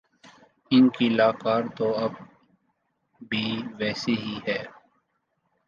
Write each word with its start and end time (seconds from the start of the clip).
ان 0.71 0.89
کی 0.89 1.09
للکار 1.09 1.63
تو 1.77 1.87
اب 1.97 2.11
بھی 3.21 3.45
ویسے 3.77 4.11
ہی 4.11 4.39
ہے۔ 4.47 4.59